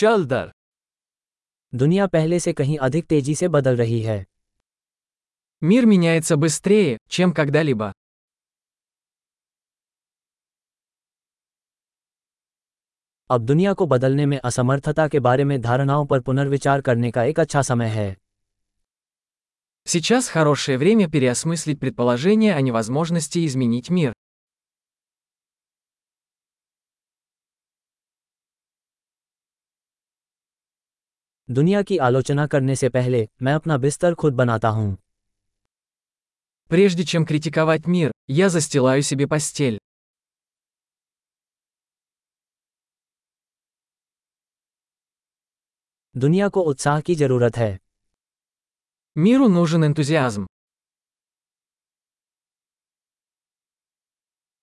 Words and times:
चल 0.00 0.25
दर 0.25 0.51
दुनिया 1.75 2.07
पहले 2.07 2.39
से 2.39 2.53
कहीं 2.53 2.77
अधिक 2.77 3.05
तेजी 3.05 3.35
से 3.35 3.47
बदल 3.47 3.75
रही 3.77 4.01
है 4.01 4.25
Мир 5.63 5.85
меняется 5.85 6.35
быстрее, 6.35 6.97
чем 7.09 7.33
когда-либо. 7.33 7.91
अब 13.29 13.45
दुनिया 13.45 13.73
को 13.73 13.85
बदलने 13.85 14.25
में 14.25 14.39
असमर्थता 14.43 15.07
के 15.07 15.19
बारे 15.19 15.43
में 15.43 15.61
धारणाओं 15.61 16.05
पर 16.05 16.19
पुनर्विचार 16.19 16.81
करने 16.81 17.11
का 17.11 17.23
एक 17.23 17.39
अच्छा 17.39 17.61
समय 17.61 17.89
है 17.89 18.15
Сейчас 19.87 20.27
хорошее 20.29 20.77
время 20.77 21.07
переосмыслить 21.07 21.79
предположение 21.79 22.53
о 22.55 22.61
невозможности 22.61 23.45
изменить 23.45 23.89
мир. 23.89 24.11
दुनिया 31.50 31.82
की 31.82 31.96
आलोचना 31.98 32.46
करने 32.46 32.76
से 32.76 32.88
पहले 32.88 33.28
मैं 33.42 33.54
अपना 33.54 33.76
बिस्तर 33.76 34.14
खुद 34.14 34.34
बनाता 34.34 34.68
हूँ 34.68 34.96
Прежде 36.70 37.04
чем 37.04 37.24
критиковать 37.24 37.86
мир, 37.86 38.10
я 38.30 38.48
застилаю 38.48 39.02
себе 39.02 39.26
постель. 39.26 39.78
दुनिया 46.14 46.48
को 46.48 46.60
उत्साह 46.60 47.00
की 47.00 47.14
जरूरत 47.14 47.56
है 47.56 47.78
Миру 49.16 49.48
нужен 49.48 49.84
энтузиазм. 49.84 50.46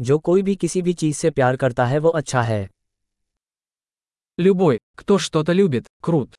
जो 0.00 0.18
कोई 0.18 0.42
भी 0.42 0.56
किसी 0.56 0.82
भी 0.82 0.94
चीज 0.94 1.16
से 1.16 1.30
प्यार 1.30 1.56
करता 1.56 1.86
है 1.86 1.98
वो 1.98 2.08
अच्छा 2.08 2.42
है 2.42 2.68
Любой, 4.40 4.78
кто 4.96 5.18
что-то 5.18 5.52
любит, 5.52 5.86
крут. 6.04 6.34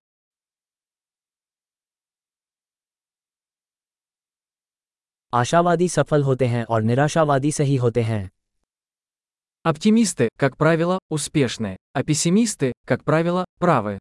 आशावादी 5.33 5.87
सफल 5.89 6.23
होते 6.23 6.45
हैं 6.45 6.65
और 6.65 6.81
निराशावादी 6.81 7.51
सही 7.51 7.75
होते 7.75 8.01
हैं 8.01 8.29
Оптимисты, 9.65 10.29
как 10.37 10.55
правило, 10.55 10.99
успешны, 11.11 11.75
а 11.93 12.03
пессимисты, 12.03 12.71
как 12.85 13.03
правило, 13.03 13.45
правы. 13.59 13.97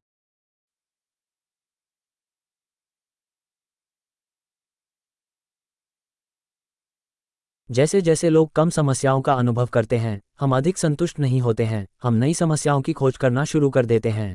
जैसे 7.71 8.01
जैसे 8.01 8.29
लोग 8.31 8.51
कम 8.53 8.71
समस्याओं 8.71 9.21
का 9.23 9.33
अनुभव 9.33 9.67
करते 9.67 9.97
हैं 9.97 10.21
हम 10.41 10.57
अधिक 10.57 10.79
संतुष्ट 10.79 11.19
नहीं 11.19 11.41
होते 11.41 11.65
हैं 11.65 11.87
हम 12.03 12.15
नई 12.15 12.35
समस्याओं 12.35 12.83
की 12.83 12.93
खोज 12.93 13.17
करना 13.17 13.45
शुरू 13.45 13.71
कर 13.71 13.87
देते 13.87 14.11
हैं 14.11 14.35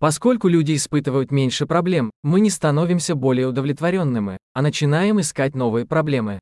Поскольку 0.00 0.48
люди 0.48 0.76
испытывают 0.76 1.32
меньше 1.32 1.66
проблем, 1.66 2.10
мы 2.24 2.40
не 2.40 2.50
становимся 2.50 3.14
более 3.16 3.46
удовлетворенными, 3.46 4.36
а 4.52 4.62
начинаем 4.62 5.20
искать 5.20 5.54
новые 5.54 5.86
проблемы. 5.86 6.38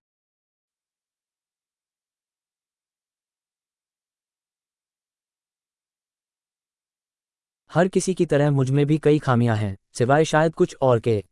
हर 7.75 7.89
किसी 7.89 8.15
की 8.15 8.27
तरह 8.27 8.51
मुझ 8.51 8.71
में 8.71 8.87
भी 8.87 8.99
कई 8.99 9.19
खामियां 9.19 9.57
हैं 9.57 9.77
सिवाय 9.99 10.25
शायद 10.25 10.55
कुछ 10.55 10.77
और 10.83 11.01
के 11.01 11.25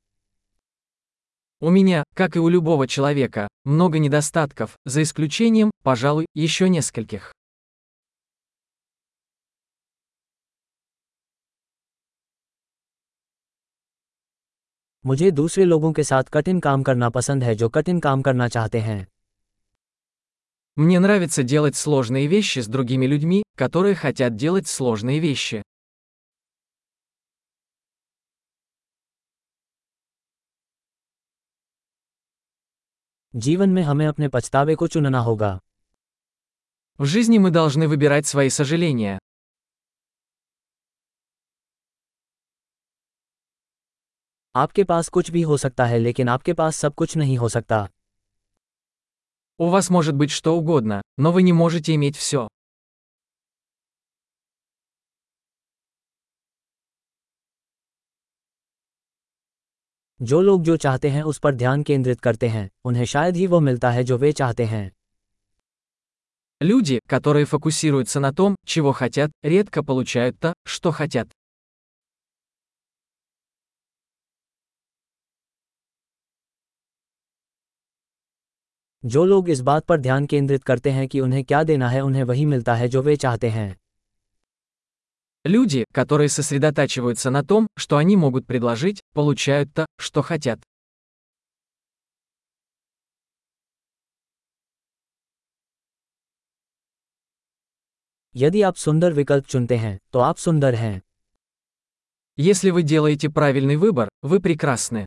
У 1.61 1.71
меня, 1.71 2.03
как 2.15 2.37
и 2.37 2.39
у 2.39 2.49
любого 2.49 2.87
человека, 2.87 3.49
много 3.65 3.99
недостатков, 3.99 4.77
за 4.85 5.03
исключением, 5.03 5.71
пожалуй, 5.83 6.27
еще 6.35 6.69
нескольких. 6.69 7.33
मुझे 15.07 15.31
दूसरे 15.31 15.65
लोगों 15.65 15.93
के 15.93 16.05
साथ 16.05 16.25
कठिन 16.25 16.61
काम 16.61 16.83
करना 16.83 17.11
पसंद 17.11 17.45
है 17.45 17.55
जो 17.55 17.69
कठिन 17.69 18.01
काम 18.01 18.23
करना 18.23 18.49
चाहते 18.49 18.81
हैं 18.81 19.07
Мне 20.79 20.99
нравится 20.99 21.43
делать 21.43 21.77
сложные 21.77 22.27
вещи 22.27 22.59
с 22.59 22.67
другими 22.67 23.07
людьми, 23.07 23.43
которые 23.59 23.95
хотят 23.95 24.37
делать 24.37 24.67
сложные 24.67 25.21
вещи. 25.21 25.63
जीवन 33.35 33.71
में 33.71 33.83
हमें 33.83 34.07
अपने 34.07 34.29
पछतावे 34.29 34.75
को 34.75 34.87
चुनना 34.87 35.21
होगा 35.21 35.59
В 36.99 37.05
жизни 37.05 37.39
мы 37.39 37.51
должны 37.51 37.89
выбирать 37.89 38.27
свои 38.27 38.49
сожаления. 38.49 39.19
आपके 44.55 44.85
पास 44.85 45.09
कुछ 45.09 45.31
भी 45.31 45.43
हो 45.43 45.57
सकता 45.57 45.85
है 45.85 45.99
लेकिन 45.99 46.29
आपके 46.29 46.53
पास 46.53 46.77
सब 46.77 46.95
कुछ 46.95 47.17
नहीं 47.17 47.39
हो 47.39 47.49
सकता 47.49 47.89
У 49.59 49.69
вас 49.69 49.91
может 49.91 50.15
быть 50.15 50.31
что 50.31 50.57
угодно, 50.57 51.01
но 51.19 51.33
вы 51.33 51.43
не 51.43 51.53
можете 51.53 51.95
иметь 51.95 52.17
все. 52.17 52.49
जो 60.23 60.41
लोग 60.41 60.63
जो 60.63 60.77
चाहते 60.77 61.11
हैं 61.11 61.23
उस 61.23 61.39
पर 61.39 61.55
ध्यान 61.55 61.83
केंद्रित 61.83 62.21
करते 62.21 62.49
हैं 62.49 62.71
उन्हें 62.85 63.05
शायद 63.05 63.37
ही 63.37 63.47
वो 63.47 63.61
मिलता 63.61 63.91
है 63.91 64.05
जो 64.05 64.19
वे 64.19 64.33
चाहते 64.33 64.65
हैं 64.65 64.91
Люди, 66.63 66.99
которые 67.09 67.45
фокусируются 67.45 68.21
на 68.21 68.33
том, 68.33 68.55
чего 68.67 68.93
хотят, 68.93 69.31
редко 69.43 69.83
получают 69.83 70.39
то, 70.41 70.55
что 70.67 70.93
хотят. 70.93 71.29
जो 79.05 79.25
लोग 79.25 79.49
इस 79.51 79.61
बात 79.61 79.85
पर 79.85 80.01
ध्यान 80.01 80.27
केंद्रित 80.27 80.63
करते 80.65 80.91
हैं 80.91 81.07
कि 81.09 81.21
उन्हें 81.21 81.45
क्या 81.45 81.63
देना 81.63 81.89
है 81.89 82.01
उन्हें 82.01 82.23
वही 82.23 82.45
मिलता 82.47 82.75
है 82.75 82.89
जो 82.89 83.03
वे 83.03 83.17
चाहते 83.17 83.49
हैं 83.49 83.73
Люди, 85.47 85.85
которые 85.93 86.29
сосредотачиваются 86.29 87.31
на 87.31 87.43
том, 87.43 87.67
что 87.77 87.97
они 87.99 88.17
могут 88.17 88.47
предложить, 88.47 89.01
получают 89.15 89.75
то, 89.75 89.85
что 90.01 90.23
хотят. 90.23 90.61
यदि 98.35 98.63
आप 98.63 98.77
सुंदर 98.77 99.13
विकल्प 99.13 99.47
चुनते 99.47 99.77
हैं 99.77 99.99
तो 100.13 100.19
आप 100.19 100.37
सुंदर 100.37 100.75
हैं 100.75 101.01
Если 102.39 102.71
вы 102.71 102.83
делаете 102.83 103.29
правильный 103.29 103.77
выбор, 103.77 104.09
вы 104.23 104.41
прекрасны. 104.41 105.05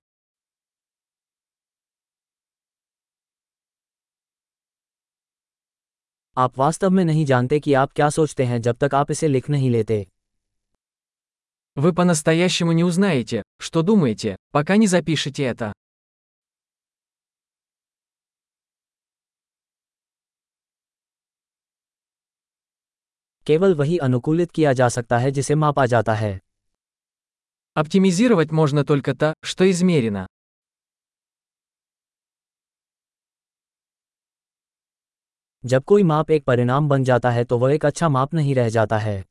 आप 6.37 6.57
वास्तव 6.59 6.89
में 6.89 7.05
नहीं 7.05 7.25
जानते 7.25 7.59
कि 7.59 7.73
आप 7.73 7.91
क्या 7.91 8.09
सोचते 8.09 8.45
हैं 8.45 8.61
जब 8.61 8.77
तक 8.77 8.95
आप 8.95 9.11
इसे 9.11 9.27
लिख 9.27 9.49
नहीं 9.49 9.69
लेते 9.71 10.05
Вы 11.77 11.93
по-настоящему 11.93 12.71
не 12.71 12.83
узнаете, 12.83 13.43
что 13.59 13.81
думаете, 13.83 14.35
пока 14.51 14.77
не 14.77 14.87
запишете 14.87 15.43
это. 15.53 15.71
केवल 23.47 23.75
वही 23.75 23.97
अनुकूलित 23.97 24.51
किया 24.51 24.73
जा 24.73 24.87
सकता 24.89 25.17
है 25.17 25.31
जिसे 25.31 25.55
मापा 25.55 25.85
जाता 25.85 26.13
है 26.13 26.39
Оптимизировать 27.75 28.51
можно 28.51 28.83
только 28.83 29.13
то, 29.13 29.33
что 29.45 29.69
измерено. 29.71 30.25
जब 35.65 35.83
कोई 35.83 36.03
माप 36.03 36.31
एक 36.31 36.43
परिणाम 36.43 36.89
बन 36.89 37.03
जाता 37.03 37.29
है 37.29 37.43
तो 37.43 37.57
वह 37.57 37.73
एक 37.73 37.85
अच्छा 37.85 38.09
माप 38.09 38.33
नहीं 38.33 38.55
रह 38.55 38.69
जाता 38.69 38.97
है 38.97 39.23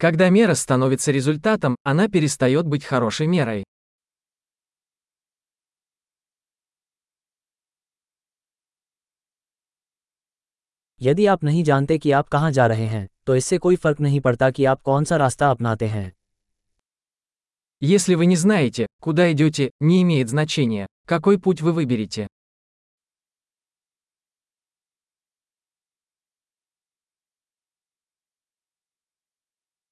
Когда 0.00 0.28
мера 0.30 0.54
становится 0.54 1.12
результатом, 1.12 1.74
она 1.84 2.08
перестает 2.08 2.66
быть 2.66 2.84
хорошей 2.84 3.26
мерой. 3.26 3.64
यदि 11.02 11.26
आप 11.26 11.44
नहीं 11.44 11.64
जानते 11.64 11.98
कि 11.98 12.10
आप 12.12 12.28
कहाँ 12.28 12.50
जा 12.52 12.66
रहे 12.66 12.86
हैं 12.86 13.08
तो 13.26 13.36
इससे 13.36 13.58
कोई 13.58 13.76
फर्क 13.76 14.00
नहीं 14.00 14.20
पड़ता 14.20 14.50
कि 14.50 14.64
आप 14.64 14.82
कौन 14.82 15.04
सा 15.04 15.16
रास्ता 15.16 15.50
अपनाते 15.50 15.86
हैं 15.88 16.12
Если 17.82 18.14
вы 18.14 18.26
не 18.26 18.36
знаете, 18.36 18.86
куда 19.00 19.32
идете, 19.32 19.70
не 19.80 20.02
имеет 20.02 20.28
значения, 20.28 20.86
какой 21.06 21.38
путь 21.38 21.62
вы 21.62 21.72
выберете. 21.72 22.26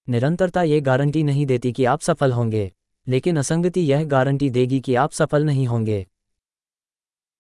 निरंतरता 0.09 0.63
ये 0.63 0.79
गारंटी 0.81 1.23
नहीं 1.23 1.45
देती 1.45 1.71
कि 1.71 1.85
आप 1.85 2.01
सफल 2.01 2.31
होंगे 2.31 2.71
लेकिन 3.07 3.38
असंगति 3.38 3.81
यह 3.81 4.03
गारंटी 4.03 4.50
देगी 4.50 4.79
कि 4.79 4.95
आप 4.95 5.11
सफल 5.11 5.45
नहीं 5.45 5.67
होंगे 5.67 6.05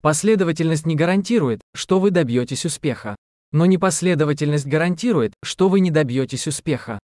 Последовательность 0.03 0.85
не 0.85 0.95
гарантирует, 0.95 1.61
что 1.73 1.99
вы 1.99 2.11
добьетесь 2.11 2.65
успеха. 2.65 3.15
Но 3.53 3.65
непоследовательность 3.65 4.67
гарантирует, 4.67 5.33
что 5.45 5.69
вы 5.69 5.79
не 5.79 5.91
добьетесь 5.91 6.47
успеха. 6.47 6.99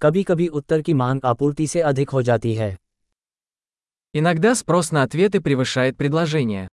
कभी 0.00 0.22
कभी 0.22 0.48
उत्तर 0.48 0.82
की 0.82 0.92
मांग 0.94 1.20
आपूर्ति 1.24 1.66
से 1.66 1.80
अधिक 1.80 2.10
हो 2.10 2.22
जाती 2.22 2.54
है 2.54 2.76
Иногда 4.14 4.54
спрос 4.54 4.92
на 4.92 5.02
ответы 5.02 5.40
превышает 5.40 5.96
предложение. 5.96 6.68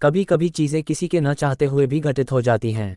कभी 0.00 0.24
कभी 0.24 0.48
चीजें 0.48 0.82
किसी 0.82 1.08
के 1.08 1.20
न 1.20 1.34
चाहते 1.34 1.66
हुए 1.66 1.86
भी 1.86 2.00
घटित 2.00 2.32
हो 2.32 2.42
जाती 2.42 2.72
हैं 2.72 2.96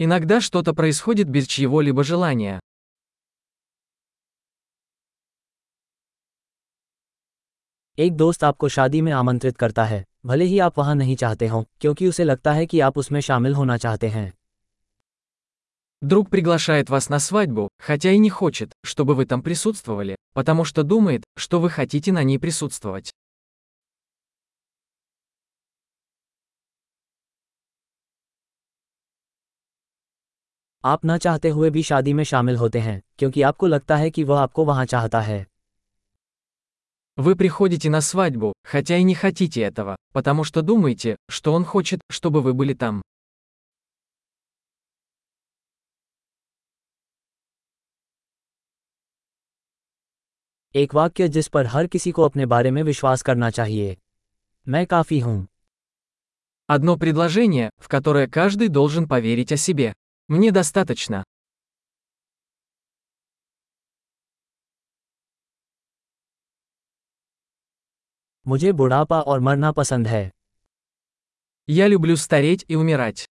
Иногда 0.00 0.40
что-то 0.40 0.74
происходит 0.74 1.28
без 1.28 1.46
чьего-либо 1.46 2.04
желания. 2.04 2.58
एक 7.98 8.16
दोस्त 8.16 8.44
आपको 8.44 8.68
शादी 8.68 9.00
में 9.00 9.12
आमंत्रित 9.12 9.56
करता 9.56 9.84
है 9.84 10.04
भले 10.26 10.44
ही 10.44 10.58
आप 10.58 10.78
वहां 10.78 10.94
नहीं 10.96 11.16
चाहते 11.16 11.46
हों 11.46 11.62
क्योंकि 11.80 12.08
उसे 12.08 12.24
लगता 12.24 12.52
है 12.52 12.66
कि 12.66 12.80
आप 12.80 12.98
उसमें 12.98 13.20
शामिल 13.20 13.54
होना 13.54 13.76
चाहते 13.76 14.08
हैं 14.08 14.32
Друг 16.02 16.28
приглашает 16.30 16.90
вас 16.90 17.08
на 17.08 17.18
свадьбу, 17.18 17.68
хотя 17.80 18.12
и 18.12 18.18
не 18.18 18.30
хочет, 18.30 18.70
чтобы 18.84 19.16
вы 19.16 19.26
там 19.26 19.42
присутствовали, 19.42 20.14
потому 20.32 20.64
что 20.64 20.84
думает, 20.84 21.24
что 21.36 21.58
вы 21.58 21.70
хотите 21.70 22.12
на 22.12 22.22
ней 22.22 22.38
присутствовать. 22.38 23.10
आप 30.84 31.00
न 31.06 31.16
चाहते 31.18 31.48
हुए 31.48 31.70
भी 31.70 31.82
शादी 31.82 32.12
में 32.12 32.24
शामिल 32.24 32.56
होते 32.56 32.78
हैं 32.78 33.00
क्योंकि 33.18 33.42
आपको 33.42 33.66
लगता 33.66 33.96
है 33.96 34.10
कि 34.10 34.24
वह 34.24 34.40
आपको 34.40 34.64
वहां 34.64 34.86
चाहता 34.86 35.20
है 35.20 35.46
Вы 37.18 37.34
приходите 37.34 37.90
на 37.90 38.00
свадьбу, 38.00 38.52
хотя 38.64 38.96
и 38.96 39.02
не 39.02 39.14
хотите 39.14 39.62
этого, 39.62 39.96
потому 40.14 40.44
что 40.44 40.62
думаете, 40.62 41.16
что 41.30 41.52
он 41.52 41.64
хочет, 41.64 42.00
чтобы 42.10 42.42
вы 42.42 42.52
были 42.52 42.74
там. 42.74 43.02
एक 50.76 50.94
वाक्य 50.94 51.28
जिस 51.28 51.48
पर 51.48 51.66
हर 51.66 51.86
किसी 51.86 52.10
को 52.12 52.22
अपने 52.22 52.46
बारे 52.46 52.70
में 52.70 52.82
विश्वास 52.82 53.22
करना 53.22 53.50
चाहिए 53.50 53.96
मैं 54.68 54.86
काफी 54.86 55.18
हूं 55.18 55.44
Одно 56.70 56.96
предложение, 56.96 57.70
в 57.78 57.88
которое 57.88 58.26
каждый 58.28 58.68
должен 58.68 59.08
поверить 59.08 59.52
о 59.52 59.56
себе. 59.56 59.92
Мне 60.30 60.50
достаточно. 60.50 61.22
मुझे 68.46 68.72
बुढ़ापा 68.72 69.20
और 69.20 69.40
मरना 69.40 69.72
पसंद 69.72 70.06
है 70.08 70.30
Я 71.70 71.86
люблю 71.88 72.16
стареть 72.16 72.64
и 72.70 72.74
умирать. 72.74 73.26